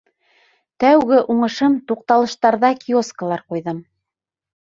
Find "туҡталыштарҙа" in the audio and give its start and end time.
1.91-2.71